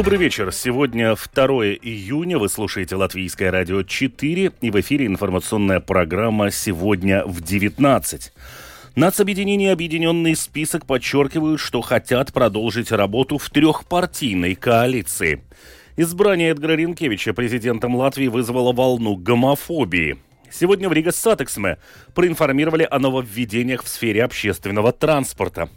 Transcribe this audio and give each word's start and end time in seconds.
Добрый 0.00 0.16
вечер. 0.16 0.50
Сегодня 0.50 1.14
2 1.14 1.44
июня. 1.74 2.38
Вы 2.38 2.48
слушаете 2.48 2.96
Латвийское 2.96 3.50
радио 3.50 3.82
4 3.82 4.52
и 4.58 4.70
в 4.70 4.80
эфире 4.80 5.04
информационная 5.04 5.80
программа 5.80 6.50
«Сегодня 6.50 7.22
в 7.26 7.42
19». 7.42 8.32
Нацобъединение 8.96 9.72
«Объединенный 9.72 10.36
список» 10.36 10.86
подчеркивают, 10.86 11.60
что 11.60 11.82
хотят 11.82 12.32
продолжить 12.32 12.90
работу 12.92 13.36
в 13.36 13.50
трехпартийной 13.50 14.54
коалиции. 14.54 15.44
Избрание 15.98 16.52
Эдгара 16.52 16.76
Ринкевича 16.76 17.34
президентом 17.34 17.94
Латвии 17.94 18.28
вызвало 18.28 18.72
волну 18.72 19.16
гомофобии. 19.16 20.16
Сегодня 20.50 20.88
в 20.88 20.94
Ригас 20.94 21.12
Сатиксме 21.12 21.76
проинформировали 22.14 22.88
о 22.90 22.98
нововведениях 22.98 23.84
в 23.84 23.88
сфере 23.88 24.24
общественного 24.24 24.92
транспорта. 24.92 25.68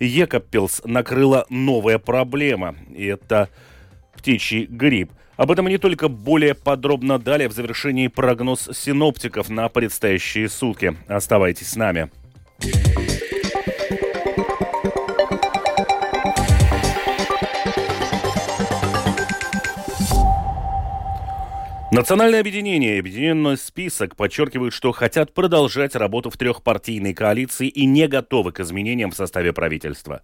Екаппилс 0.00 0.82
накрыла 0.84 1.46
новая 1.48 1.98
проблема, 1.98 2.76
и 2.94 3.06
это 3.06 3.48
птичий 4.16 4.66
грипп. 4.66 5.12
Об 5.36 5.50
этом 5.50 5.68
не 5.68 5.78
только 5.78 6.08
более 6.08 6.54
подробно 6.54 7.18
далее 7.18 7.48
в 7.48 7.52
завершении 7.52 8.08
прогноз 8.08 8.70
синоптиков 8.72 9.50
на 9.50 9.68
предстоящие 9.68 10.48
сутки. 10.48 10.96
Оставайтесь 11.08 11.68
с 11.70 11.76
нами. 11.76 12.10
Национальное 21.96 22.40
объединение 22.40 22.96
и 22.96 22.98
Объединенный 22.98 23.56
список 23.56 24.16
подчеркивают, 24.16 24.74
что 24.74 24.92
хотят 24.92 25.32
продолжать 25.32 25.96
работу 25.96 26.28
в 26.28 26.36
трехпартийной 26.36 27.14
коалиции 27.14 27.68
и 27.68 27.86
не 27.86 28.06
готовы 28.06 28.52
к 28.52 28.60
изменениям 28.60 29.12
в 29.12 29.16
составе 29.16 29.54
правительства. 29.54 30.20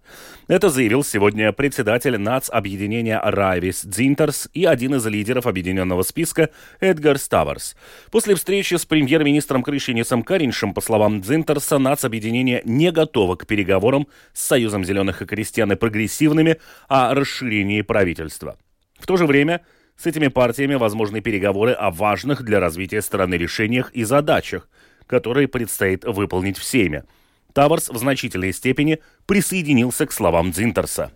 Это 0.47 0.69
заявил 0.69 1.03
сегодня 1.03 1.51
председатель 1.51 2.15
НАЦ-объединения 2.19 3.19
Райвис 3.19 3.85
Дзинтерс 3.85 4.49
и 4.53 4.65
один 4.65 4.93
из 4.93 5.05
лидеров 5.07 5.47
объединенного 5.47 6.03
списка 6.03 6.51
Эдгар 6.79 7.17
Ставарс. 7.17 7.75
После 8.11 8.35
встречи 8.35 8.75
с 8.75 8.85
премьер-министром 8.85 9.63
Крышинисом 9.63 10.21
Кариншем, 10.21 10.75
по 10.75 10.81
словам 10.81 11.21
Дзинтерса, 11.21 11.79
НАЦ-объединение 11.79 12.61
не 12.65 12.91
готово 12.91 13.35
к 13.35 13.47
переговорам 13.47 14.07
с 14.33 14.45
Союзом 14.45 14.85
зеленых 14.85 15.23
и 15.23 15.25
крестьян 15.25 15.71
и 15.71 15.75
прогрессивными 15.75 16.57
о 16.87 17.15
расширении 17.15 17.81
правительства. 17.81 18.59
В 18.99 19.07
то 19.07 19.17
же 19.17 19.25
время 19.25 19.61
с 20.03 20.05
этими 20.05 20.27
партиями 20.27 20.75
возможны 20.75 21.21
переговоры 21.21 21.71
о 21.71 21.89
важных 21.89 22.43
для 22.43 22.59
развития 22.59 23.01
страны 23.01 23.35
решениях 23.35 23.89
и 23.93 24.03
задачах, 24.03 24.67
которые 25.07 25.47
предстоит 25.47 26.03
выполнить 26.03 26.57
всеми. 26.57 27.05
Таварс 27.53 27.87
в 27.87 27.95
значительной 27.95 28.51
степени 28.51 28.99
присоединился 29.25 30.05
к 30.05 30.11
словам 30.11 30.51
Дзинтерса. 30.51 31.13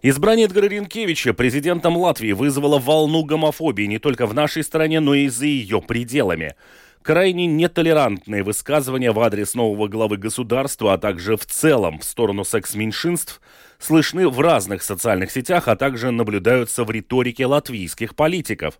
Избрание 0.00 0.46
Эдгара 0.46 0.66
Ренкевича 0.66 1.34
президентом 1.34 1.98
Латвии 1.98 2.32
вызвало 2.32 2.78
волну 2.78 3.22
гомофобии 3.22 3.84
не 3.84 3.98
только 3.98 4.26
в 4.26 4.32
нашей 4.32 4.64
стране, 4.64 5.00
но 5.00 5.14
и 5.14 5.28
за 5.28 5.44
ее 5.44 5.82
пределами. 5.82 6.54
Крайне 7.02 7.46
нетолерантные 7.46 8.42
высказывания 8.42 9.12
в 9.12 9.20
адрес 9.20 9.52
нового 9.52 9.88
главы 9.88 10.16
государства, 10.16 10.94
а 10.94 10.98
также 10.98 11.36
в 11.36 11.44
целом 11.44 11.98
в 11.98 12.04
сторону 12.04 12.44
секс-меньшинств– 12.44 13.42
слышны 13.78 14.28
в 14.28 14.40
разных 14.40 14.82
социальных 14.82 15.30
сетях, 15.30 15.68
а 15.68 15.76
также 15.76 16.10
наблюдаются 16.10 16.84
в 16.84 16.90
риторике 16.90 17.46
латвийских 17.46 18.14
политиков. 18.14 18.78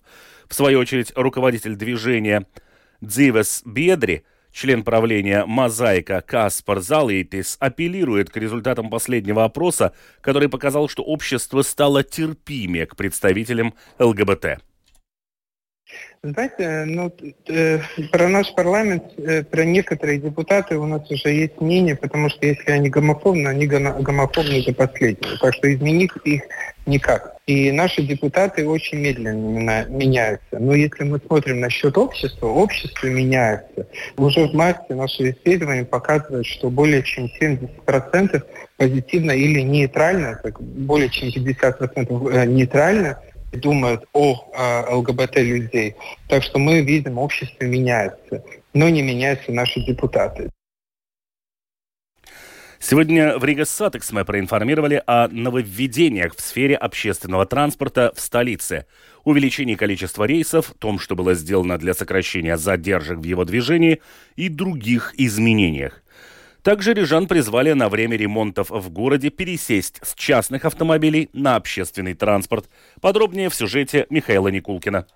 В 0.49 0.55
свою 0.55 0.81
очередь, 0.81 1.13
руководитель 1.15 1.75
движения 1.75 2.47
Дзивес 3.01 3.63
Бедри, 3.65 4.25
член 4.53 4.85
правления 4.85 5.45
«Мозаика» 5.45 6.21
Каспар 6.21 6.81
Залейтис 6.81 7.57
апеллирует 7.59 8.31
к 8.31 8.37
результатам 8.37 8.89
последнего 8.89 9.45
опроса, 9.45 9.93
который 10.21 10.49
показал, 10.49 10.89
что 10.89 11.03
общество 11.03 11.63
стало 11.63 12.03
терпимее 12.05 12.87
к 12.87 12.97
представителям 12.97 13.75
ЛГБТ. 13.99 14.61
Знаете, 16.23 16.85
ну, 16.87 17.13
э, 17.49 17.81
про 18.11 18.29
наш 18.29 18.55
парламент, 18.55 19.05
э, 19.19 19.45
про 19.45 19.65
некоторые 19.65 20.19
депутаты 20.19 20.79
у 20.79 20.87
нас 20.87 21.11
уже 21.11 21.29
есть 21.29 21.61
мнение, 21.61 21.97
потому 21.97 22.31
что 22.31 22.47
если 22.47 22.71
они 22.71 22.89
гомофобны, 22.89 23.47
они 23.49 23.67
гомофобны 23.67 24.65
до 24.65 24.73
последнего. 24.73 25.37
Так 25.39 25.53
что 25.55 25.73
изменить 25.73 26.13
их 26.25 26.43
никак. 26.87 27.37
И 27.47 27.71
наши 27.73 28.03
депутаты 28.03 28.67
очень 28.67 29.01
медленно 29.01 29.85
меняются. 29.91 30.59
Но 30.59 30.75
если 30.75 31.05
мы 31.05 31.21
смотрим 31.27 31.61
на 31.61 31.69
счет 31.69 31.99
общества, 31.99 32.47
общество 32.47 33.07
меняется. 33.07 33.87
Уже 34.17 34.49
в 34.49 34.55
марте 34.55 34.95
наши 34.95 35.33
исследования 35.33 35.85
показывают, 35.85 36.47
что 36.47 36.71
более 36.71 37.03
чем 37.03 37.29
70% 37.39 38.43
позитивно 38.79 39.33
или 39.33 39.61
нейтрально, 39.61 40.41
так 40.43 40.59
более 40.63 41.11
чем 41.11 41.29
50% 41.29 42.31
э, 42.33 42.47
думают 43.55 44.05
о 44.13 44.51
э, 44.53 44.95
ЛГБТ 44.95 45.37
людей. 45.37 45.97
Так 46.29 46.43
что 46.43 46.59
мы 46.59 46.81
видим, 46.83 47.19
общество 47.19 47.65
меняется, 47.65 48.45
но 48.73 48.89
не 48.89 49.03
меняются 49.03 49.53
наши 49.53 49.81
депутаты. 49.81 50.51
Сегодня 52.87 53.39
в 53.39 53.45
Рига 53.47 53.65
Сатекс 53.65 54.13
мы 54.13 54.27
проинформировали 54.27 55.03
о 55.07 55.29
нововведениях 55.29 56.37
в 56.37 56.41
сфере 56.43 56.77
общественного 56.77 57.47
транспорта 57.47 58.13
в 58.15 58.21
столице, 58.21 58.85
увеличении 59.25 59.75
количества 59.75 60.25
рейсов, 60.25 60.75
том, 60.79 60.99
что 60.99 61.17
было 61.17 61.33
сделано 61.33 61.79
для 61.79 61.95
сокращения 61.95 62.59
задержек 62.59 63.21
в 63.21 63.25
его 63.25 63.47
движении 63.47 64.03
и 64.37 64.51
других 64.51 65.15
изменениях. 65.17 66.03
Также 66.65 66.95
рижан 66.95 67.27
призвали 67.27 67.73
на 67.73 67.91
время 67.91 68.17
ремонтов 68.17 68.71
в 68.71 68.89
городе 68.89 69.29
пересесть 69.29 70.01
с 70.03 70.15
частных 70.15 70.65
автомобилей 70.65 71.29
на 71.35 71.57
общественный 71.57 72.15
транспорт. 72.15 72.71
Подробнее 73.03 73.51
в 73.51 73.55
сюжете 73.55 74.07
Михаила 74.09 74.49
Никулкина. 74.49 75.07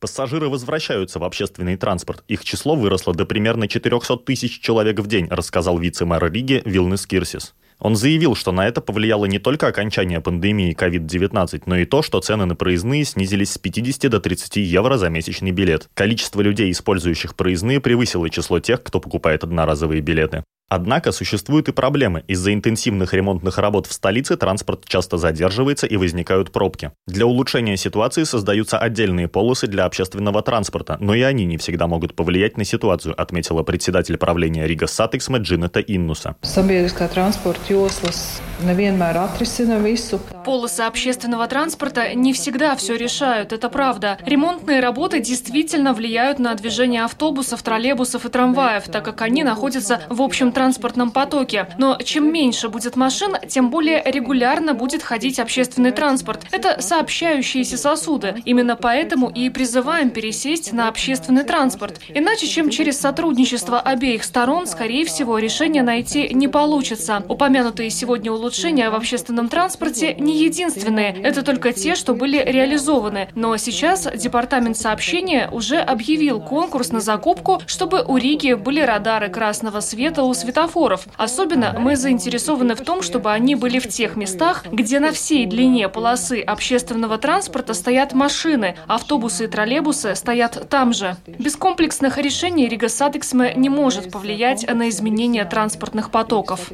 Пассажиры 0.00 0.48
возвращаются 0.48 1.20
в 1.20 1.24
общественный 1.24 1.76
транспорт. 1.76 2.24
Их 2.26 2.44
число 2.44 2.74
выросло 2.74 3.14
до 3.14 3.24
примерно 3.24 3.68
400 3.68 4.16
тысяч 4.16 4.58
человек 4.58 4.98
в 4.98 5.06
день, 5.06 5.28
рассказал 5.30 5.78
вице-мэр 5.78 6.32
Риги 6.32 6.62
Вилнес 6.64 7.06
Кирсис. 7.06 7.54
Он 7.78 7.94
заявил, 7.94 8.34
что 8.34 8.50
на 8.50 8.66
это 8.66 8.80
повлияло 8.80 9.26
не 9.26 9.38
только 9.38 9.68
окончание 9.68 10.20
пандемии 10.20 10.74
COVID-19, 10.76 11.62
но 11.66 11.76
и 11.76 11.84
то, 11.84 12.02
что 12.02 12.20
цены 12.20 12.44
на 12.44 12.56
проездные 12.56 13.04
снизились 13.04 13.52
с 13.52 13.58
50 13.58 14.10
до 14.10 14.18
30 14.18 14.56
евро 14.56 14.98
за 14.98 15.10
месячный 15.10 15.52
билет. 15.52 15.88
Количество 15.94 16.40
людей, 16.40 16.72
использующих 16.72 17.36
проездные, 17.36 17.80
превысило 17.80 18.28
число 18.28 18.58
тех, 18.58 18.82
кто 18.82 18.98
покупает 18.98 19.44
одноразовые 19.44 20.00
билеты. 20.00 20.42
Однако 20.68 21.12
существуют 21.12 21.68
и 21.68 21.72
проблемы. 21.72 22.24
Из-за 22.28 22.54
интенсивных 22.54 23.12
ремонтных 23.12 23.58
работ 23.58 23.86
в 23.86 23.92
столице 23.92 24.36
транспорт 24.36 24.84
часто 24.86 25.18
задерживается 25.18 25.86
и 25.86 25.96
возникают 25.96 26.50
пробки. 26.50 26.92
Для 27.06 27.26
улучшения 27.26 27.76
ситуации 27.76 28.24
создаются 28.24 28.78
отдельные 28.78 29.28
полосы 29.28 29.66
для 29.66 29.84
общественного 29.84 30.42
транспорта, 30.42 30.96
но 31.00 31.14
и 31.14 31.20
они 31.20 31.44
не 31.44 31.58
всегда 31.58 31.86
могут 31.86 32.14
повлиять 32.14 32.56
на 32.56 32.64
ситуацию, 32.64 33.20
отметила 33.20 33.62
председатель 33.62 34.16
правления 34.16 34.66
Ригас 34.66 34.86
Сатиксме 34.86 35.38
Джинета 35.38 35.80
Иннуса. 35.80 36.36
Полосы 40.44 40.82
общественного 40.82 41.46
транспорта 41.48 42.14
не 42.14 42.32
всегда 42.32 42.76
все 42.76 42.96
решают, 42.96 43.52
это 43.52 43.68
правда. 43.68 44.18
Ремонтные 44.24 44.80
работы 44.80 45.20
действительно 45.20 45.92
влияют 45.92 46.38
на 46.38 46.54
движение 46.54 47.04
автобусов, 47.04 47.62
троллейбусов 47.62 48.24
и 48.24 48.28
трамваев, 48.28 48.84
так 48.84 49.04
как 49.04 49.22
они 49.22 49.42
находятся 49.44 50.02
в 50.08 50.22
общем 50.22 50.51
транспортном 50.52 51.10
потоке. 51.10 51.68
Но 51.78 51.96
чем 51.96 52.32
меньше 52.32 52.68
будет 52.68 52.96
машин, 52.96 53.36
тем 53.48 53.70
более 53.70 54.02
регулярно 54.04 54.74
будет 54.74 55.02
ходить 55.02 55.38
общественный 55.38 55.92
транспорт. 55.92 56.44
Это 56.52 56.80
сообщающиеся 56.80 57.76
сосуды. 57.76 58.36
Именно 58.44 58.76
поэтому 58.76 59.28
и 59.28 59.48
призываем 59.50 60.10
пересесть 60.10 60.72
на 60.72 60.88
общественный 60.88 61.44
транспорт. 61.44 62.00
Иначе, 62.08 62.46
чем 62.46 62.70
через 62.70 62.98
сотрудничество 63.00 63.80
обеих 63.80 64.24
сторон, 64.24 64.66
скорее 64.66 65.04
всего, 65.04 65.38
решение 65.38 65.82
найти 65.82 66.32
не 66.32 66.48
получится. 66.48 67.24
Упомянутые 67.28 67.90
сегодня 67.90 68.32
улучшения 68.32 68.90
в 68.90 68.94
общественном 68.94 69.48
транспорте 69.48 70.14
не 70.14 70.42
единственные. 70.42 71.20
Это 71.22 71.42
только 71.42 71.72
те, 71.72 71.94
что 71.94 72.14
были 72.14 72.38
реализованы. 72.38 73.28
Но 73.34 73.56
сейчас 73.56 74.08
Департамент 74.14 74.76
сообщения 74.76 75.48
уже 75.50 75.78
объявил 75.78 76.40
конкурс 76.40 76.92
на 76.92 77.00
закупку, 77.00 77.60
чтобы 77.66 78.04
у 78.06 78.16
Риги 78.16 78.54
были 78.54 78.80
радары 78.80 79.28
красного 79.28 79.80
света 79.80 80.22
у 80.22 80.34
светофоров. 80.42 81.06
Особенно 81.16 81.74
мы 81.78 81.96
заинтересованы 81.96 82.74
в 82.74 82.82
том, 82.82 83.02
чтобы 83.02 83.32
они 83.32 83.54
были 83.54 83.78
в 83.78 83.88
тех 83.88 84.16
местах, 84.16 84.64
где 84.70 85.00
на 85.00 85.12
всей 85.12 85.46
длине 85.46 85.88
полосы 85.88 86.40
общественного 86.40 87.18
транспорта 87.18 87.74
стоят 87.74 88.12
машины, 88.12 88.76
автобусы 88.86 89.44
и 89.44 89.46
троллейбусы 89.46 90.14
стоят 90.14 90.68
там 90.68 90.92
же. 90.92 91.16
Без 91.26 91.56
комплексных 91.56 92.18
решений 92.18 92.68
Ригас 92.68 92.88
Сатиксме 92.88 93.54
не 93.54 93.68
может 93.68 94.10
повлиять 94.10 94.68
на 94.68 94.88
изменение 94.88 95.44
транспортных 95.44 96.10
потоков. 96.10 96.70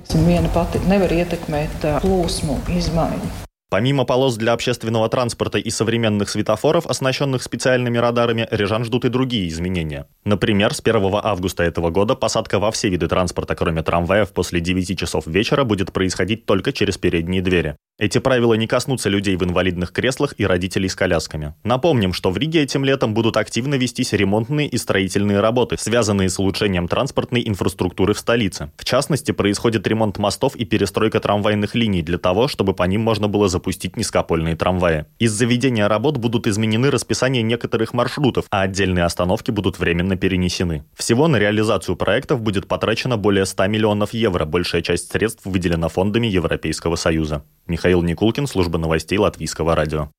Помимо 3.71 4.05
полос 4.05 4.37
для 4.37 4.55
общественного 4.55 5.11
транспорта 5.11 5.59
и 5.59 5.69
современных 5.69 6.31
светофоров, 6.31 6.87
оснащенных 6.87 7.43
специальными 7.43 7.99
радарами, 7.99 8.49
рижан 8.51 8.83
ждут 8.83 9.05
и 9.05 9.11
другие 9.11 9.47
изменения. 9.49 10.07
Например, 10.25 10.73
с 10.73 10.81
1 10.81 11.03
августа 11.23 11.65
этого 11.65 11.91
года 11.91 12.15
посадка 12.15 12.59
во 12.59 12.71
все 12.71 12.89
виды 12.89 13.09
транспорта, 13.09 13.55
кроме 13.55 13.83
трамваев, 13.83 14.33
после 14.33 14.61
9 14.61 14.99
часов 14.99 15.27
вечера 15.27 15.65
будет 15.65 15.93
происходить 15.93 16.47
только 16.47 16.73
через 16.73 16.97
передние 16.97 17.43
двери. 17.43 17.77
Эти 17.99 18.19
правила 18.19 18.55
не 18.55 18.69
коснутся 18.69 19.09
людей 19.09 19.35
в 19.35 19.43
инвалидных 19.43 19.91
креслах 19.91 20.33
и 20.39 20.47
родителей 20.47 20.89
с 20.89 20.95
колясками. 20.95 21.55
Напомним, 21.65 22.13
что 22.13 22.31
в 22.31 22.39
Риге 22.39 22.63
этим 22.63 22.85
летом 22.85 23.13
будут 23.13 23.37
активно 23.37 23.75
вестись 23.75 24.13
ремонтные 24.13 24.69
и 24.69 24.79
строительные 24.79 25.41
работы, 25.41 25.77
связанные 25.77 26.31
с 26.31 26.39
улучшением 26.39 26.87
транспортной 26.87 27.43
инфраструктуры 27.45 28.15
в 28.15 28.19
столице. 28.21 28.71
В 28.77 28.85
частности, 28.85 29.33
происходит 29.33 29.85
ремонт 29.89 30.17
мостов 30.19 30.55
и 30.55 30.65
перестройка 30.65 31.19
трамвайных 31.19 31.75
линий 31.75 32.03
для 32.03 32.19
того, 32.19 32.47
чтобы 32.47 32.73
по 32.73 32.85
ним 32.85 33.01
можно 33.01 33.27
было 33.27 33.49
запустить 33.59 33.97
низкопольные 33.97 34.55
трамваи. 34.55 35.05
Из-за 35.19 35.45
ведения 35.45 35.89
работ 35.89 36.17
будут 36.17 36.47
изменены 36.47 36.91
расписания 36.91 37.43
некоторых 37.43 37.93
маршрутов, 37.93 38.45
а 38.51 38.63
отдельные 38.63 39.05
остановки 39.05 39.51
будут 39.51 39.81
временно 39.81 40.17
перенесены. 40.17 40.85
Всего 40.95 41.27
на 41.27 41.39
реализацию 41.39 41.97
проектов 41.97 42.41
будет 42.41 42.69
потрачено 42.69 43.17
более 43.17 43.47
100 43.47 43.67
миллионов 43.67 44.15
евро, 44.15 44.45
большая 44.45 44.83
часть 44.83 45.11
средств 45.11 45.45
выделена 45.45 45.89
фондами 45.89 46.29
Европейского 46.29 46.97
Союза. 46.97 47.43
Михаил 47.67 48.03
Никулкин, 48.03 48.47
служба 48.47 48.79
новостей 48.79 49.19
Латвийского 49.19 49.75
радио. 49.75 50.11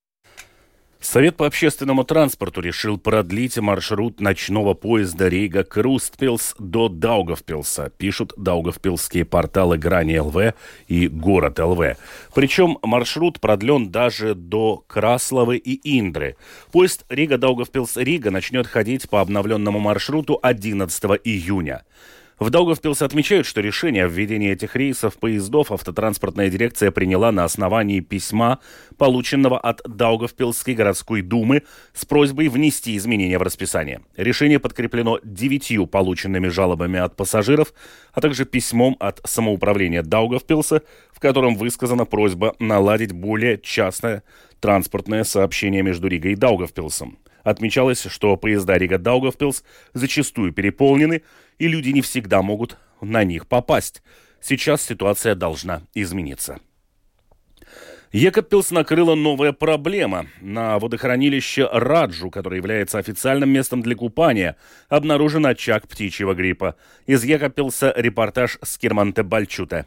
Совет 1.02 1.38
по 1.38 1.48
общественному 1.48 2.04
транспорту 2.04 2.60
решил 2.60 2.98
продлить 2.98 3.58
маршрут 3.58 4.20
ночного 4.20 4.74
поезда 4.74 5.30
Рига 5.30 5.64
Крустпилс 5.64 6.56
до 6.60 6.90
Даугавпилса, 6.90 7.90
пишут 7.98 8.34
даугавпилские 8.36 9.24
порталы 9.24 9.78
Грани 9.78 10.18
ЛВ 10.18 10.54
и 10.90 11.08
Город 11.08 11.58
ЛВ. 11.58 11.98
Причем 12.36 12.80
маршрут 12.84 13.40
продлен 13.40 13.90
даже 13.92 14.36
до 14.36 14.84
Красловы 14.88 15.56
и 15.56 15.80
Индры. 15.98 16.36
Поезд 16.74 17.06
Рига-Даугавпилс-Рига 17.08 18.30
начнет 18.30 18.68
ходить 18.68 19.10
по 19.10 19.22
обновленному 19.22 19.80
маршруту 19.80 20.38
11 20.42 21.04
июня. 21.24 21.84
В 22.40 22.50
Даугавпилсе 22.50 23.04
отмечают, 23.04 23.46
что 23.46 23.60
решение 23.60 24.06
о 24.06 24.08
введении 24.08 24.52
этих 24.52 24.78
рейсов 24.78 25.16
поездов 25.16 25.74
автотранспортная 25.74 26.50
дирекция 26.50 26.90
приняла 26.90 27.34
на 27.34 27.44
основании 27.44 28.00
письма, 28.00 28.60
полученного 28.98 29.60
от 29.60 29.82
Даугавпилской 29.86 30.74
городской 30.74 31.22
думы 31.22 31.64
с 31.94 32.06
просьбой 32.06 32.48
внести 32.48 32.96
изменения 32.96 33.38
в 33.38 33.42
расписание. 33.42 34.04
Решение 34.16 34.58
подкреплено 34.58 35.20
девятью 35.22 35.86
полученными 35.86 36.48
жалобами 36.48 36.98
от 36.98 37.18
пассажиров, 37.18 37.74
а 38.14 38.22
также 38.22 38.46
письмом 38.46 38.96
от 39.02 39.20
самоуправления 39.26 40.02
Даугавпилса, 40.02 40.84
в 41.12 41.20
котором 41.20 41.58
высказана 41.58 42.06
просьба 42.06 42.56
наладить 42.60 43.12
более 43.12 43.58
частное 43.58 44.24
транспортное 44.62 45.26
сообщение 45.26 45.84
между 45.84 46.08
Ригой 46.08 46.32
и 46.32 46.36
Даугавпилсом. 46.38 47.18
Отмечалось, 47.44 48.04
что 48.04 48.36
поезда 48.38 48.78
Рига-Даугавпилс 48.78 49.64
зачастую 49.94 50.54
переполнены, 50.54 51.24
и 51.60 51.68
люди 51.68 51.90
не 51.90 52.02
всегда 52.02 52.42
могут 52.42 52.78
на 53.02 53.24
них 53.24 53.48
попасть. 53.48 54.02
Сейчас 54.42 54.82
ситуация 54.82 55.36
должна 55.36 55.84
измениться. 55.94 56.60
Екапилс 58.12 58.72
накрыла 58.72 59.14
новая 59.14 59.52
проблема. 59.52 60.26
На 60.42 60.80
водохранилище 60.80 61.70
Раджу, 61.72 62.32
которое 62.32 62.58
является 62.58 62.98
официальным 62.98 63.52
местом 63.52 63.84
для 63.84 63.96
купания, 63.96 64.56
обнаружен 64.88 65.46
очаг 65.46 65.88
птичьего 65.88 66.34
гриппа. 66.34 66.76
Из 67.06 67.24
Екапилса 67.24 67.94
репортаж 67.96 68.58
Скирманте 68.64 69.22
Бальчуте. 69.22 69.86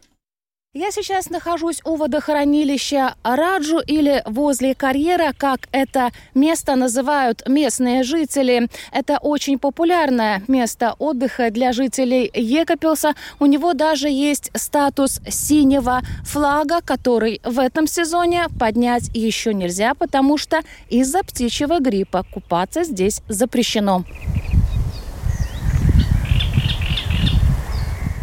Я 0.74 0.90
сейчас 0.90 1.28
нахожусь 1.28 1.82
у 1.84 1.96
водохранилища 1.96 3.14
Раджу 3.22 3.80
или 3.80 4.22
возле 4.24 4.74
карьера, 4.74 5.34
как 5.36 5.68
это 5.70 6.12
место 6.32 6.76
называют 6.76 7.46
местные 7.46 8.02
жители. 8.04 8.70
Это 8.90 9.18
очень 9.18 9.58
популярное 9.58 10.42
место 10.48 10.94
отдыха 10.98 11.50
для 11.50 11.72
жителей 11.72 12.30
Екапилса. 12.32 13.14
У 13.38 13.44
него 13.44 13.74
даже 13.74 14.08
есть 14.08 14.50
статус 14.54 15.20
синего 15.28 16.00
флага, 16.24 16.80
который 16.80 17.42
в 17.44 17.58
этом 17.58 17.86
сезоне 17.86 18.46
поднять 18.58 19.10
еще 19.12 19.52
нельзя, 19.52 19.92
потому 19.92 20.38
что 20.38 20.62
из-за 20.88 21.22
птичьего 21.22 21.80
гриппа 21.80 22.24
купаться 22.32 22.84
здесь 22.84 23.20
запрещено. 23.28 24.06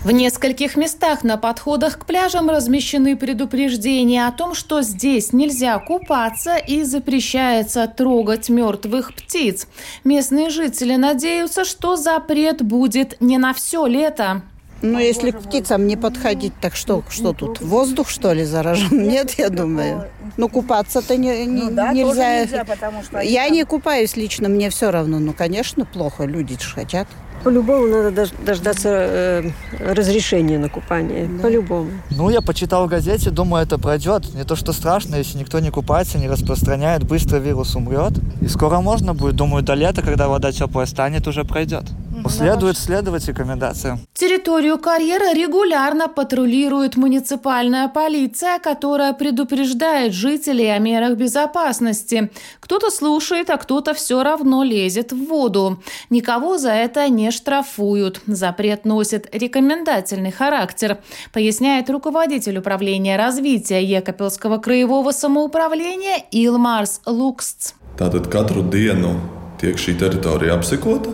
В 0.09 0.11
нескольких 0.11 0.75
местах 0.75 1.23
на 1.23 1.37
подходах 1.37 1.99
к 1.99 2.05
пляжам 2.07 2.49
размещены 2.49 3.15
предупреждения 3.15 4.25
о 4.25 4.31
том, 4.31 4.55
что 4.55 4.81
здесь 4.81 5.33
нельзя 5.33 5.77
купаться 5.77 6.57
и 6.57 6.81
запрещается 6.81 7.85
трогать 7.85 8.49
мертвых 8.49 9.13
птиц. 9.13 9.67
Местные 10.03 10.49
жители 10.49 10.95
надеются, 10.95 11.63
что 11.63 11.95
запрет 11.95 12.63
будет 12.63 13.21
не 13.21 13.37
на 13.37 13.53
все 13.53 13.85
лето. 13.85 14.41
Ну, 14.81 14.97
если 14.97 15.29
к 15.29 15.41
птицам 15.41 15.85
не 15.85 15.95
подходить, 15.95 16.53
так 16.59 16.75
что, 16.75 17.03
что 17.07 17.33
тут, 17.33 17.61
воздух, 17.61 18.09
что 18.09 18.33
ли, 18.33 18.45
заражен? 18.45 19.07
Нет, 19.07 19.35
я 19.37 19.49
думаю. 19.49 20.09
Ну, 20.37 20.49
купаться-то 20.49 21.17
не, 21.17 21.45
не, 21.45 21.63
ну, 21.65 21.71
да, 21.71 21.93
нельзя. 21.93 22.41
нельзя 22.41 22.65
потому 22.65 23.03
что 23.03 23.19
я 23.19 23.43
там... 23.43 23.53
не 23.53 23.63
купаюсь 23.63 24.15
лично, 24.15 24.49
мне 24.49 24.71
все 24.71 24.89
равно. 24.89 25.19
Ну, 25.19 25.33
конечно, 25.33 25.85
плохо, 25.85 26.23
люди 26.23 26.57
же 26.59 26.73
хотят. 26.73 27.07
По-любому 27.43 27.87
надо 27.87 28.27
дождаться 28.45 28.89
э, 28.89 29.51
разрешения 29.79 30.59
на 30.59 30.69
купание. 30.69 31.27
Да. 31.27 31.43
По-любому. 31.43 31.89
Ну, 32.11 32.29
я 32.29 32.41
почитал 32.41 32.85
в 32.85 32.89
газете, 32.89 33.29
думаю, 33.29 33.63
это 33.63 33.77
пройдет. 33.77 34.33
Не 34.35 34.43
то, 34.43 34.55
что 34.55 34.73
страшно, 34.73 35.15
если 35.15 35.37
никто 35.37 35.59
не 35.59 35.71
купается, 35.71 36.17
не 36.17 36.27
распространяет, 36.27 37.03
быстро 37.03 37.37
вирус 37.37 37.75
умрет. 37.75 38.13
И 38.41 38.47
скоро 38.47 38.81
можно 38.81 39.13
будет, 39.13 39.35
думаю, 39.35 39.63
до 39.63 39.73
лета, 39.73 40.01
когда 40.01 40.27
вода 40.27 40.51
теплая 40.51 40.85
станет, 40.85 41.27
уже 41.27 41.43
пройдет. 41.43 41.85
Следует 42.27 42.77
следовать 42.77 43.25
рекомендациям. 43.27 44.01
Территорию 44.13 44.77
карьера 44.77 45.33
регулярно 45.33 46.09
патрулирует 46.09 46.97
муниципальная 46.97 47.87
полиция, 47.87 48.59
которая 48.59 49.13
предупреждает 49.13 50.13
жителей 50.13 50.67
о 50.67 50.79
мерах 50.79 51.17
безопасности. 51.17 52.29
Кто-то 52.59 52.89
слушает, 52.91 53.49
а 53.49 53.57
кто-то 53.57 53.93
все 53.93 54.21
равно 54.21 54.63
лезет 54.63 55.13
в 55.13 55.27
воду. 55.27 55.81
Никого 56.09 56.57
за 56.57 56.71
это 56.71 57.07
не 57.07 57.28
штрафуют. 57.31 58.21
Запрет 58.27 58.85
носит 58.85 59.27
рекомендательный 59.33 60.31
характер, 60.31 60.99
поясняет 61.33 61.89
руководитель 61.89 62.57
управления 62.57 63.17
развития 63.17 63.83
Екапелского 63.83 64.57
краевого 64.57 65.11
самоуправления 65.11 66.23
Илмарс 66.31 67.01
Луксц. 67.05 67.73
Tātad 67.99 68.29
katru 68.31 68.61
dienu 68.63 69.17
tiek 69.59 69.75
šī 69.75 69.97
teritorija 69.99 70.53
apsekota, 70.55 71.11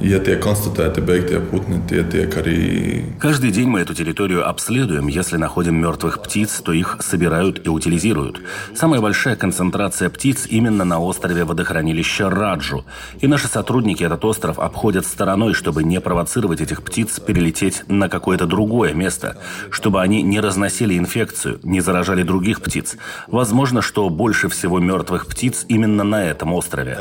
Ja 0.00 0.20
tiek 0.22 0.38
konstatēti 0.38 1.02
beigtie 1.02 1.40
putni, 1.42 1.80
tie 1.90 2.04
tiek 2.06 2.34
arī... 2.38 3.04
Каждый 3.18 3.50
день 3.50 3.68
мы 3.68 3.80
эту 3.80 3.94
территорию 3.94 4.48
обследуем. 4.48 5.08
Если 5.08 5.36
находим 5.36 5.74
мертвых 5.74 6.22
птиц, 6.22 6.60
то 6.64 6.72
их 6.72 6.98
собирают 7.00 7.66
и 7.66 7.68
утилизируют. 7.68 8.40
Самая 8.76 9.00
большая 9.00 9.34
концентрация 9.34 10.08
птиц 10.08 10.46
именно 10.48 10.84
на 10.84 11.00
острове 11.00 11.44
водохранилища 11.44 12.30
Раджу. 12.30 12.84
И 13.20 13.26
наши 13.26 13.48
сотрудники 13.48 14.04
этот 14.04 14.24
остров 14.24 14.58
обходят 14.60 15.04
стороной, 15.04 15.54
чтобы 15.54 15.82
не 15.82 16.00
провоцировать 16.00 16.60
этих 16.60 16.82
птиц 16.82 17.18
перелететь 17.18 17.82
на 17.88 18.08
какое-то 18.08 18.46
другое 18.46 18.94
место, 18.94 19.36
чтобы 19.70 20.00
они 20.00 20.22
не 20.22 20.38
разносили 20.38 20.96
инфекцию, 20.96 21.58
не 21.64 21.80
заражали 21.80 22.22
других 22.22 22.60
птиц. 22.60 22.96
Возможно, 23.26 23.82
что 23.82 24.08
больше 24.10 24.48
всего 24.48 24.78
мертвых 24.78 25.26
птиц 25.26 25.64
именно 25.68 26.04
на 26.04 26.24
этом 26.24 26.52
острове. 26.52 26.96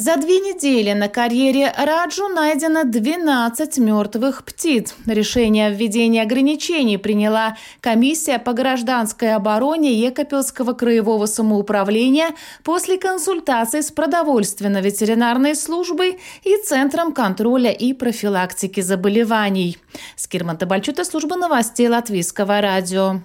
За 0.00 0.16
две 0.16 0.38
недели 0.38 0.92
на 0.92 1.08
карьере 1.08 1.74
Раджу 1.76 2.28
найдено 2.28 2.84
12 2.84 3.78
мертвых 3.78 4.44
птиц. 4.44 4.94
Решение 5.06 5.66
о 5.66 5.70
введении 5.70 6.22
ограничений 6.22 6.98
приняла 6.98 7.56
комиссия 7.80 8.38
по 8.38 8.52
гражданской 8.52 9.34
обороне 9.34 9.92
Екапельского 9.92 10.74
краевого 10.74 11.26
самоуправления 11.26 12.28
после 12.62 12.96
консультаций 12.96 13.82
с 13.82 13.90
продовольственно-ветеринарной 13.90 15.56
службой 15.56 16.20
и 16.44 16.56
Центром 16.64 17.12
контроля 17.12 17.72
и 17.72 17.92
профилактики 17.92 18.80
заболеваний. 18.80 19.78
Скирман 20.14 20.58
Табальчута, 20.58 21.02
служба 21.02 21.34
новостей 21.34 21.88
Латвийского 21.88 22.60
радио. 22.60 23.22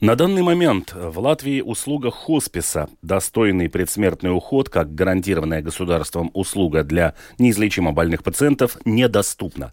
На 0.00 0.14
данный 0.14 0.42
момент 0.42 0.94
в 0.94 1.18
Латвии 1.18 1.60
услуга 1.60 2.12
хосписа, 2.12 2.88
достойный 3.02 3.68
предсмертный 3.68 4.32
уход, 4.32 4.68
как 4.68 4.94
гарантированная 4.94 5.60
государством 5.60 6.30
услуга 6.34 6.84
для 6.84 7.14
неизлечимо 7.38 7.90
больных 7.90 8.22
пациентов, 8.22 8.76
недоступна. 8.84 9.72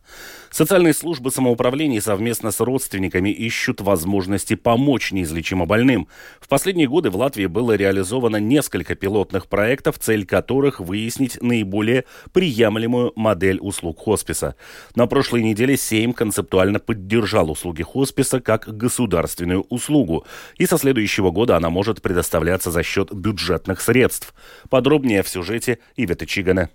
Социальные 0.50 0.96
службы 0.96 1.30
самоуправления 1.30 2.02
совместно 2.02 2.50
с 2.50 2.60
родственниками 2.60 3.30
ищут 3.30 3.82
возможности 3.82 4.56
помочь 4.56 5.12
неизлечимо 5.12 5.68
больным. 5.68 6.08
В 6.40 6.48
последние 6.48 6.88
годы 6.88 7.12
в 7.12 7.18
Латвии 7.18 7.46
было 7.46 7.74
реализовано 7.74 8.38
несколько 8.38 8.96
пилотных 8.96 9.46
проектов, 9.46 10.00
цель 10.00 10.26
которых 10.26 10.80
выяснить 10.80 11.40
наиболее 11.44 12.06
приемлемую 12.34 13.14
модель 13.16 13.60
услуг 13.62 14.00
хосписа. 14.00 14.56
На 14.96 15.06
прошлой 15.06 15.44
неделе 15.44 15.78
Сейм 15.78 16.14
концептуально 16.14 16.80
поддержал 16.80 17.52
услуги 17.52 17.84
хосписа 17.84 18.42
как 18.42 18.76
государственную 18.76 19.68
услугу 19.70 20.15
услугу, 20.16 20.26
и 20.58 20.66
со 20.66 20.78
следующего 20.78 21.32
года 21.32 21.58
она 21.58 21.70
может 21.70 22.02
предоставляться 22.02 22.72
за 22.72 22.84
счет 22.84 23.14
бюджетных 23.14 23.82
средств. 23.82 24.34
Подробнее 24.70 25.24
в 25.24 25.30
сюжете 25.30 25.80
Ивета 25.96 26.26
Чигана. 26.26 26.70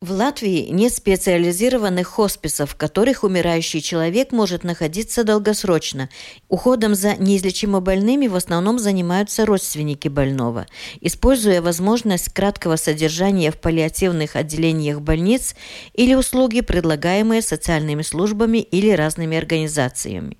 В 0.00 0.10
Латвии 0.10 0.68
нет 0.70 0.92
специализированных 0.92 2.06
хосписов, 2.06 2.72
в 2.72 2.76
которых 2.76 3.24
умирающий 3.24 3.80
человек 3.80 4.32
может 4.32 4.62
находиться 4.62 5.24
долгосрочно. 5.24 6.10
Уходом 6.50 6.94
за 6.94 7.16
неизлечимо 7.16 7.80
больными 7.80 8.26
в 8.26 8.36
основном 8.36 8.78
занимаются 8.78 9.46
родственники 9.46 10.08
больного. 10.08 10.66
Используя 11.00 11.62
возможность 11.62 12.28
краткого 12.34 12.76
содержания 12.76 13.50
в 13.50 13.56
паллиативных 13.56 14.36
отделениях 14.36 15.00
больниц 15.00 15.54
или 15.94 16.14
услуги, 16.14 16.60
предлагаемые 16.60 17.40
социальными 17.40 18.02
службами 18.02 18.58
или 18.58 18.90
разными 18.90 19.38
организациями. 19.38 20.36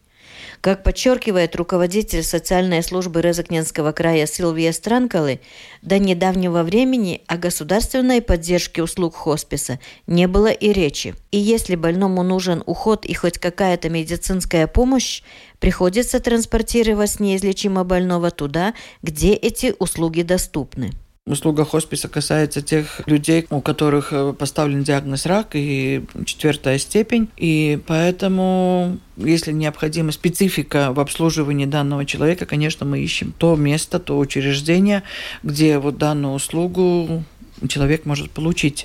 Как 0.60 0.82
подчеркивает 0.82 1.56
руководитель 1.56 2.22
социальной 2.22 2.82
службы 2.82 3.20
Резакненского 3.20 3.92
края 3.92 4.26
Силвия 4.26 4.72
Странкалы, 4.72 5.40
до 5.82 5.98
недавнего 5.98 6.62
времени 6.62 7.22
о 7.26 7.36
государственной 7.36 8.22
поддержке 8.22 8.82
услуг 8.82 9.14
хосписа 9.14 9.78
не 10.06 10.26
было 10.26 10.50
и 10.50 10.72
речи. 10.72 11.14
И 11.30 11.38
если 11.38 11.76
больному 11.76 12.22
нужен 12.22 12.62
уход 12.66 13.04
и 13.04 13.14
хоть 13.14 13.38
какая-то 13.38 13.90
медицинская 13.90 14.66
помощь, 14.66 15.22
приходится 15.58 16.20
транспортировать 16.20 17.20
неизлечимо 17.20 17.84
больного 17.84 18.30
туда, 18.30 18.74
где 19.02 19.34
эти 19.34 19.74
услуги 19.78 20.22
доступны. 20.22 20.92
Услуга 21.26 21.64
хосписа 21.64 22.08
касается 22.08 22.60
тех 22.60 23.00
людей, 23.06 23.46
у 23.48 23.62
которых 23.62 24.12
э, 24.12 24.34
поставлен 24.34 24.82
диагноз 24.82 25.24
рак 25.24 25.52
и 25.54 26.04
четвертая 26.26 26.76
степень. 26.76 27.30
И 27.38 27.78
поэтому, 27.86 28.98
если 29.16 29.52
необходима 29.52 30.12
специфика 30.12 30.92
в 30.92 31.00
обслуживании 31.00 31.64
данного 31.64 32.04
человека, 32.04 32.44
конечно, 32.44 32.84
мы 32.84 33.00
ищем 33.00 33.32
то 33.38 33.56
место, 33.56 34.00
то 34.00 34.18
учреждение, 34.18 35.02
где 35.42 35.78
вот 35.78 35.96
данную 35.96 36.34
услугу 36.34 37.24
человек 37.68 38.04
может 38.04 38.30
получить 38.30 38.84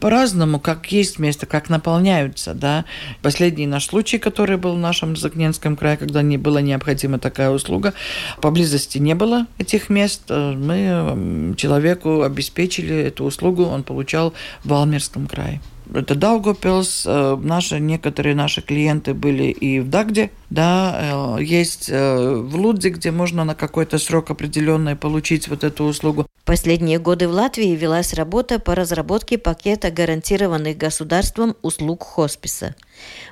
по-разному, 0.00 0.58
как 0.58 0.90
есть 0.90 1.18
место, 1.18 1.46
как 1.46 1.68
наполняются, 1.68 2.54
да. 2.54 2.84
Последний 3.22 3.66
наш 3.66 3.86
случай, 3.86 4.18
который 4.18 4.56
был 4.56 4.74
в 4.74 4.78
нашем 4.78 5.16
Загненском 5.16 5.76
крае, 5.76 5.96
когда 5.96 6.22
не 6.22 6.38
была 6.38 6.60
необходима 6.60 7.18
такая 7.18 7.50
услуга, 7.50 7.94
поблизости 8.40 8.98
не 8.98 9.14
было 9.14 9.46
этих 9.58 9.90
мест, 9.90 10.22
э, 10.28 10.52
мы 10.52 11.54
человеку 11.56 12.22
обеспечили 12.22 12.96
эту 12.96 13.24
услугу, 13.24 13.64
он 13.64 13.82
получал 13.82 14.32
в 14.64 14.72
Алмерском 14.72 15.26
крае 15.26 15.60
это 15.92 16.14
Даугопилс, 16.14 17.02
э, 17.04 17.36
наши, 17.42 17.80
некоторые 17.80 18.36
наши 18.36 18.62
клиенты 18.62 19.12
были 19.12 19.50
и 19.50 19.80
в 19.80 19.90
Дагде, 19.90 20.30
да, 20.48 21.36
э, 21.38 21.42
есть 21.42 21.88
в 21.90 22.54
Лудзе, 22.54 22.90
где 22.90 23.10
можно 23.10 23.44
на 23.44 23.56
какой-то 23.56 23.98
срок 23.98 24.30
определенный 24.30 24.94
получить 24.94 25.48
вот 25.48 25.64
эту 25.64 25.82
услугу. 25.82 26.28
Последние 26.50 26.98
годы 26.98 27.28
в 27.28 27.30
Латвии 27.30 27.76
велась 27.76 28.12
работа 28.12 28.58
по 28.58 28.74
разработке 28.74 29.38
пакета 29.38 29.92
гарантированных 29.92 30.76
государством 30.76 31.56
услуг 31.62 32.02
хосписа. 32.02 32.74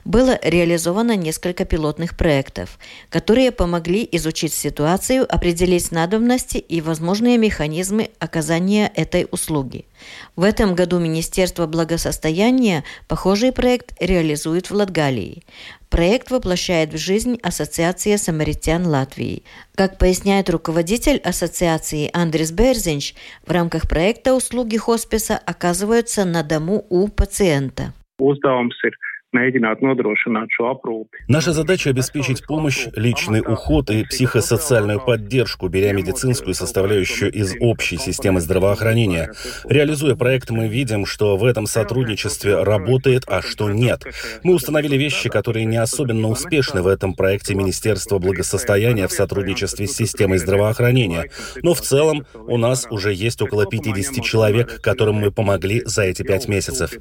Было 0.04 0.38
реализовано 0.40 1.16
несколько 1.16 1.64
пилотных 1.64 2.16
проектов, 2.16 2.78
которые 3.10 3.50
помогли 3.50 4.08
изучить 4.12 4.52
ситуацию, 4.52 5.26
определить 5.28 5.90
надобности 5.90 6.58
и 6.58 6.80
возможные 6.80 7.38
механизмы 7.38 8.10
оказания 8.20 8.88
этой 8.94 9.26
услуги. 9.32 9.84
В 10.37 10.44
этом 10.44 10.76
году 10.76 11.00
Министерство 11.00 11.66
благосостояния 11.66 12.84
похожий 13.08 13.50
проект 13.50 14.00
реализует 14.00 14.70
в 14.70 14.75
Латгалии. 14.75 15.42
Проект 15.90 16.30
воплощает 16.30 16.92
в 16.92 16.99
жизнь 16.99 17.38
Ассоциация 17.42 18.18
самаритян 18.18 18.87
Латвии. 18.87 19.42
Как 19.75 19.99
поясняет 19.99 20.50
руководитель 20.50 21.18
ассоциации 21.18 22.11
Андрес 22.12 22.52
Берзинч, 22.52 23.14
в 23.47 23.50
рамках 23.50 23.88
проекта 23.88 24.35
услуги 24.35 24.76
хосписа 24.76 25.38
оказываются 25.38 26.25
на 26.25 26.42
дому 26.42 26.85
у 26.90 27.09
пациента. 27.09 27.95
Уздevums 28.21 28.75
ir 28.85 28.92
Наша 31.28 31.52
задача– 31.52 31.90
обеспечить 31.90 32.47
помощь, 32.47 32.87
личный 32.97 33.40
уход 33.40 33.90
и 33.90 34.04
психосоциальную 34.04 35.04
поддержку, 35.04 35.68
беря 35.68 35.92
медицинскую 35.92 36.54
составляющую 36.54 37.30
из 37.30 37.54
общей 37.61 37.99
системы 37.99 38.40
здравоохранения. 38.40 39.30
Реализуя 39.68 40.16
проект, 40.16 40.50
мы 40.50 40.68
видим, 40.68 41.04
что 41.04 41.37
в 41.37 41.44
этом 41.44 41.66
сотрудничестве 41.66 42.62
работает, 42.62 43.25
а 43.26 43.42
что 43.42 43.70
нет. 43.70 44.04
Мы 44.44 44.54
установили 44.54 44.97
вещи, 44.97 45.28
которые 45.28 45.66
не 45.66 45.76
особенно 45.76 46.28
успешны 46.28 46.80
в 46.80 46.87
этом 46.87 47.12
проекте 47.14 47.54
Министерства 47.54 48.18
благосостояния 48.18 49.08
в 49.08 49.12
сотрудничестве 49.12 49.87
с 49.87 49.92
системой 49.92 50.38
здравоохранения. 50.38 51.26
Но 51.62 51.75
в 51.75 51.82
целом 51.82 52.25
у 52.35 52.56
нас 52.56 52.87
уже 52.90 53.12
есть 53.12 53.42
около 53.42 53.66
50 53.66 54.25
человек, 54.25 54.80
которым 54.80 55.16
мы 55.16 55.30
помогли 55.30 55.82
за 55.85 56.04
эти 56.04 56.23
пять 56.23 56.49
месяцев. 56.49 56.92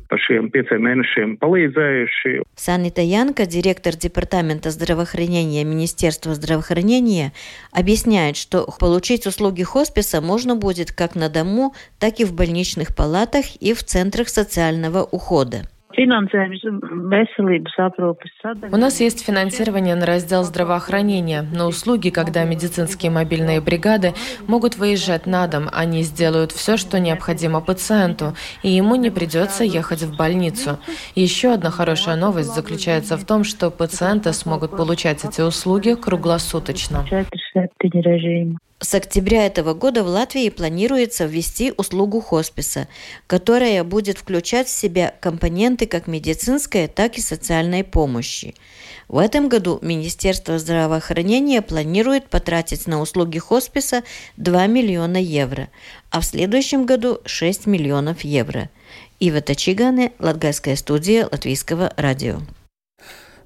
Санита 2.55 3.01
Янка, 3.01 3.45
директор 3.45 3.95
Департамента 3.95 4.71
здравоохранения 4.71 5.63
Министерства 5.63 6.35
здравоохранения, 6.35 7.33
объясняет, 7.71 8.37
что 8.37 8.65
получить 8.79 9.27
услуги 9.27 9.63
хосписа 9.63 10.21
можно 10.21 10.55
будет 10.55 10.91
как 10.91 11.15
на 11.15 11.29
дому, 11.29 11.73
так 11.99 12.19
и 12.19 12.25
в 12.25 12.33
больничных 12.33 12.95
палатах 12.95 13.55
и 13.57 13.73
в 13.73 13.83
центрах 13.83 14.29
социального 14.29 15.03
ухода. 15.03 15.67
У 18.71 18.77
нас 18.77 18.99
есть 18.99 19.25
финансирование 19.25 19.95
на 19.95 20.05
раздел 20.05 20.43
здравоохранения, 20.43 21.41
на 21.41 21.65
услуги, 21.65 22.09
когда 22.09 22.43
медицинские 22.43 23.09
мобильные 23.09 23.61
бригады 23.61 24.13
могут 24.47 24.75
выезжать 24.75 25.25
на 25.25 25.47
дом, 25.47 25.69
они 25.71 26.03
сделают 26.03 26.51
все, 26.51 26.77
что 26.77 26.99
необходимо 26.99 27.61
пациенту, 27.61 28.35
и 28.63 28.69
ему 28.69 28.95
не 28.95 29.09
придется 29.09 29.63
ехать 29.63 30.03
в 30.03 30.15
больницу. 30.15 30.77
еще 31.15 31.53
одна 31.53 31.71
хорошая 31.71 32.15
новость 32.15 32.53
заключается 32.53 33.17
в 33.17 33.25
том, 33.25 33.43
что 33.43 33.71
пациенты 33.71 34.33
смогут 34.33 34.71
получать 34.71 35.23
эти 35.23 35.41
услуги 35.41 35.95
круглосуточно. 35.95 37.05
С 38.79 38.93
октября 38.93 39.47
этого 39.47 39.73
года 39.73 40.03
в 40.03 40.07
Латвии 40.07 40.49
планируется 40.49 41.25
ввести 41.25 41.73
услугу 41.77 42.21
хосписа, 42.21 42.87
которая 43.25 43.83
будет 43.83 44.19
включать 44.19 44.67
в 44.67 44.77
себя 44.77 45.15
компоненты 45.19 45.87
как 45.87 46.05
медицинской, 46.05 46.87
так 46.87 47.17
и 47.17 47.21
социальной 47.21 47.83
помощи. 47.83 48.53
В 49.07 49.17
этом 49.17 49.49
году 49.49 49.79
Министерство 49.81 50.59
здравоохранения 50.59 51.63
планирует 51.63 52.29
потратить 52.29 52.85
на 52.85 53.01
услуги 53.01 53.39
хосписа 53.39 54.03
2 54.37 54.67
миллиона 54.67 55.17
евро, 55.17 55.69
а 56.11 56.19
в 56.19 56.25
следующем 56.25 56.85
году 56.85 57.19
6 57.25 57.65
миллионов 57.65 58.21
евро. 58.21 58.69
Ива 59.19 59.41
Тачигане, 59.41 60.11
Латгальская 60.19 60.75
студия 60.75 61.27
Латвийского 61.31 61.91
радио. 61.97 62.41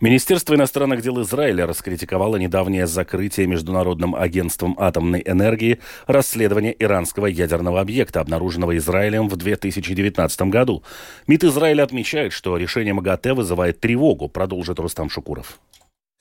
Министерство 0.02 0.56
иностранных 0.56 1.04
дел 1.04 1.22
Израиля 1.22 1.68
раскритиковало 1.68 2.38
недавнее 2.38 2.88
закрытие 2.88 3.46
Международным 3.46 4.16
агентством 4.16 4.76
атомной 4.80 5.22
энергии 5.24 5.78
расследования 6.08 6.76
иранского 6.80 7.28
ядерного 7.28 7.80
объекта, 7.80 8.20
обнаруженного 8.20 8.76
Израилем 8.78 9.30
в 9.30 9.36
2019 9.36 10.42
году. 10.50 10.82
МИД 11.28 11.44
Израиля 11.44 11.84
отмечает, 11.84 12.34
что 12.34 12.58
решение 12.58 12.96
МАГАТЭ 12.96 13.36
вызывает 13.36 13.80
тревогу, 13.80 14.28
продолжит 14.28 14.80
Рустам 14.80 15.08
Шукуров. 15.08 15.60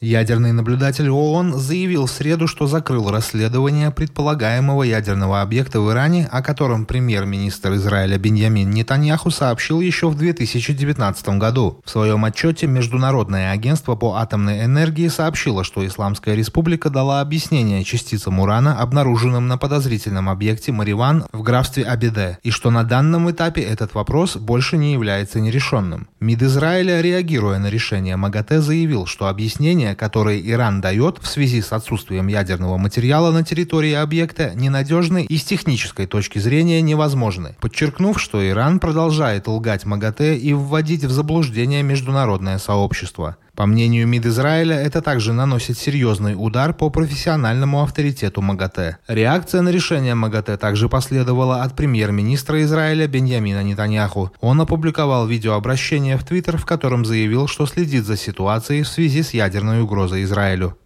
Ядерный 0.03 0.53
наблюдатель 0.53 1.11
ООН 1.11 1.59
заявил 1.59 2.07
в 2.07 2.11
среду, 2.11 2.47
что 2.47 2.67
закрыл 2.67 3.11
расследование 3.11 3.91
предполагаемого 3.91 4.83
ядерного 4.83 5.43
объекта 5.43 5.79
в 5.79 5.93
Иране, 5.93 6.27
о 6.33 6.41
котором 6.41 6.87
премьер-министр 6.87 7.75
Израиля 7.75 8.17
Беньямин 8.17 8.71
Нетаньяху 8.71 9.31
сообщил 9.31 9.83
еще 9.83 10.09
в 10.09 10.17
2019 10.17 11.29
году. 11.37 11.83
В 11.85 11.91
своем 11.91 12.25
отчете 12.25 12.67
Международное 12.67 13.51
агентство 13.51 13.95
по 13.95 14.15
атомной 14.15 14.65
энергии 14.65 15.09
сообщило, 15.09 15.65
что 15.65 15.87
Исламская 15.87 16.35
республика 16.35 16.89
дала 16.89 17.21
объяснение 17.21 17.85
частицам 17.85 18.41
урана, 18.41 18.81
обнаруженным 18.81 19.49
на 19.49 19.59
подозрительном 19.59 20.31
объекте 20.31 20.73
Мариван 20.73 21.27
в 21.31 21.43
графстве 21.43 21.85
Абиде, 21.85 22.39
и 22.43 22.51
что 22.51 22.71
на 22.71 22.85
данном 22.85 23.31
этапе 23.31 23.61
этот 23.61 23.93
вопрос 23.93 24.39
больше 24.39 24.79
не 24.79 24.95
является 24.95 25.41
нерешенным. 25.41 26.09
МИД 26.21 26.45
Израиля, 26.45 27.03
реагируя 27.03 27.59
на 27.59 27.69
решение 27.69 28.17
МАГАТЭ, 28.17 28.63
заявил, 28.63 29.05
что 29.05 29.29
объяснение 29.29 29.90
объяснения, 29.91 29.95
которые 29.95 30.41
Иран 30.51 30.81
дает 30.81 31.19
в 31.21 31.27
связи 31.27 31.63
с 31.63 31.73
отсутствием 31.73 32.29
ядерного 32.29 32.79
материала 32.79 33.33
на 33.33 33.43
территории 33.43 33.95
объекта, 33.95 34.53
ненадежны 34.55 35.25
и 35.25 35.37
с 35.37 35.45
технической 35.45 36.07
точки 36.07 36.39
зрения 36.41 36.83
невозможны, 36.83 37.55
подчеркнув, 37.61 38.21
что 38.21 38.41
Иран 38.41 38.81
продолжает 38.81 39.49
лгать 39.49 39.87
МАГАТЭ 39.87 40.37
и 40.37 40.55
вводить 40.55 41.05
в 41.05 41.11
заблуждение 41.11 41.83
международное 41.83 42.59
сообщество. 42.59 43.37
По 43.61 43.67
мнению 43.67 44.09
МИД 44.09 44.25
Израиля, 44.25 44.77
это 44.77 45.03
также 45.03 45.35
наносит 45.35 45.77
серьезный 45.77 46.33
удар 46.35 46.73
по 46.73 46.89
профессиональному 46.89 47.83
авторитету 47.83 48.41
МАГАТЭ. 48.41 48.97
Реакция 49.07 49.61
на 49.61 49.69
решение 49.69 50.15
МАГАТЭ 50.15 50.57
также 50.57 50.89
последовала 50.89 51.63
от 51.63 51.77
премьер-министра 51.77 52.63
Израиля 52.63 53.07
Беньямина 53.07 53.63
Нетаньяху. 53.63 54.33
Он 54.41 54.63
опубликовал 54.63 55.27
видеообращение 55.27 56.17
в 56.17 56.25
Твиттер, 56.25 56.57
в 56.57 56.65
котором 56.65 57.05
заявил, 57.05 57.49
что 57.49 57.67
следит 57.67 58.07
за 58.07 58.17
ситуацией 58.17 58.83
в 58.83 58.89
связи 58.89 59.23
с 59.23 59.35
ядерной 59.35 59.83
угрозой 59.83 60.23
Израилю. 60.23 60.79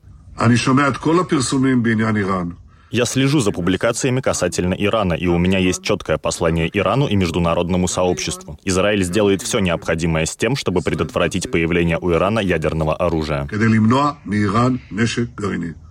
Я 2.94 3.06
слежу 3.06 3.40
за 3.40 3.50
публикациями 3.50 4.20
касательно 4.20 4.72
Ирана, 4.72 5.14
и 5.14 5.26
у 5.26 5.36
меня 5.36 5.58
есть 5.58 5.82
четкое 5.82 6.16
послание 6.16 6.70
Ирану 6.72 7.08
и 7.08 7.16
международному 7.16 7.88
сообществу. 7.88 8.56
Израиль 8.62 9.02
сделает 9.02 9.42
все 9.42 9.58
необходимое 9.58 10.26
с 10.26 10.36
тем, 10.36 10.54
чтобы 10.54 10.80
предотвратить 10.80 11.50
появление 11.50 11.98
у 12.00 12.12
Ирана 12.12 12.38
ядерного 12.38 12.94
оружия. 12.94 13.48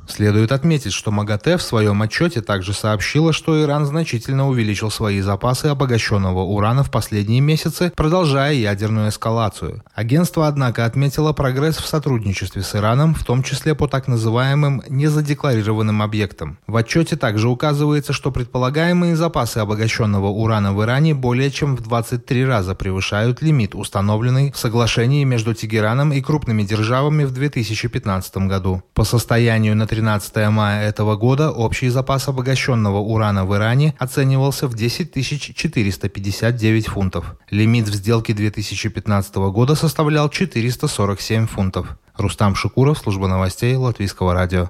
Следует 0.08 0.52
отметить, 0.52 0.94
что 0.94 1.12
МАГАТЭ 1.12 1.58
в 1.58 1.62
своем 1.62 2.02
отчете 2.02 2.42
также 2.42 2.74
сообщила, 2.74 3.34
что 3.34 3.62
Иран 3.62 3.86
значительно 3.86 4.48
увеличил 4.48 4.92
свои 4.92 5.22
запасы 5.22 5.68
обогащенного 5.68 6.40
урана 6.40 6.84
в 6.84 6.92
последние 6.92 7.42
месяцы, 7.42 7.92
продолжая 7.96 8.54
ядерную 8.54 9.10
эскалацию. 9.10 9.84
Агентство, 9.96 10.48
однако, 10.48 10.86
отметило 10.86 11.34
прогресс 11.34 11.78
в 11.78 11.88
сотрудничестве 11.88 12.62
с 12.64 12.76
Ираном, 12.76 13.16
в 13.16 13.24
том 13.24 13.44
числе 13.44 13.76
по 13.76 13.88
так 13.88 14.08
называемым 14.08 14.84
незадекларированным 14.90 16.02
объектам. 16.02 16.58
В 16.68 16.76
отчете 16.76 17.16
также 17.16 17.48
указывается, 17.48 18.14
что 18.14 18.32
предполагаемые 18.32 19.16
запасы 19.16 19.60
обогащенного 19.60 20.28
урана 20.28 20.74
в 20.74 20.84
Иране 20.84 21.14
более 21.14 21.50
чем 21.50 21.76
в 21.76 21.82
23 21.82 22.46
раза 22.46 22.76
превышают 22.76 23.42
лимит, 23.42 23.74
установленный 23.74 24.52
в 24.52 24.58
соглашении 24.58 25.24
между 25.24 25.54
Тегераном 25.54 26.12
и 26.12 26.22
крупными 26.22 26.64
державами 26.64 27.24
в 27.24 27.32
2015 27.32 28.38
году. 28.38 28.84
По 28.94 29.04
состоянию 29.04 29.76
на 29.76 29.88
13 29.94 30.50
мая 30.50 30.90
этого 30.90 31.16
года 31.16 31.52
общий 31.52 31.88
запас 31.90 32.28
обогащенного 32.28 32.98
урана 32.98 33.46
в 33.46 33.56
Иране 33.56 33.94
оценивался 34.00 34.68
в 34.68 34.74
10 34.74 35.14
459 35.56 36.88
фунтов. 36.88 37.36
Лимит 37.52 37.88
в 37.88 37.94
сделке 37.94 38.34
2015 38.34 39.36
года 39.36 39.76
составлял 39.76 40.30
447 40.30 41.46
фунтов. 41.46 42.00
Рустам 42.18 42.56
Шукуров, 42.56 42.98
служба 42.98 43.28
новостей 43.28 43.76
Латвийского 43.76 44.34
радио. 44.34 44.68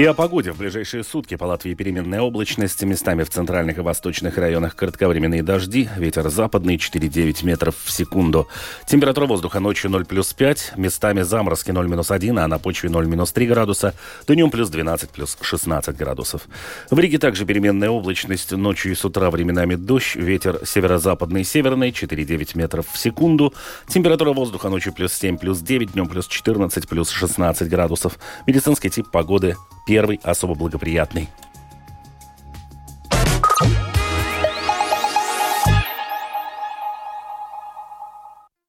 И 0.00 0.04
о 0.06 0.14
погоде. 0.14 0.52
В 0.52 0.56
ближайшие 0.56 1.04
сутки 1.04 1.34
по 1.34 1.44
Латвии 1.44 1.74
переменная 1.74 2.22
облачность. 2.22 2.82
Местами 2.84 3.22
в 3.22 3.28
центральных 3.28 3.76
и 3.76 3.80
восточных 3.82 4.38
районах 4.38 4.74
кратковременные 4.74 5.42
дожди. 5.42 5.90
Ветер 5.98 6.30
западный 6.30 6.76
4,9 6.76 7.44
метров 7.44 7.76
в 7.76 7.90
секунду. 7.90 8.48
Температура 8.86 9.26
воздуха 9.26 9.60
ночью 9.60 9.90
0 9.90 10.06
плюс 10.06 10.32
5. 10.32 10.72
Местами 10.78 11.20
заморозки 11.20 11.70
0 11.70 11.86
минус 11.86 12.10
1, 12.10 12.38
а 12.38 12.48
на 12.48 12.58
почве 12.58 12.88
0 12.88 13.06
минус 13.08 13.32
3 13.32 13.46
градуса. 13.46 13.92
Днем 14.26 14.50
плюс 14.50 14.70
12 14.70 15.10
плюс 15.10 15.36
16 15.38 15.94
градусов. 15.94 16.48
В 16.90 16.98
Риге 16.98 17.18
также 17.18 17.44
переменная 17.44 17.90
облачность. 17.90 18.52
Ночью 18.52 18.92
и 18.92 18.94
с 18.94 19.04
утра 19.04 19.30
временами 19.30 19.74
дождь. 19.74 20.16
Ветер 20.16 20.60
северо-западный 20.64 21.44
северный 21.44 21.90
4,9 21.90 22.56
метров 22.56 22.86
в 22.90 22.96
секунду. 22.96 23.52
Температура 23.86 24.32
воздуха 24.32 24.70
ночью 24.70 24.94
плюс 24.94 25.12
7 25.12 25.36
плюс 25.36 25.58
9. 25.58 25.92
Днем 25.92 26.08
плюс 26.08 26.26
14 26.26 26.88
плюс 26.88 27.10
16 27.10 27.68
градусов. 27.68 28.18
Медицинский 28.46 28.88
тип 28.88 29.10
погоды 29.10 29.56
первый 29.90 30.20
особо 30.22 30.54
благоприятный. 30.54 31.28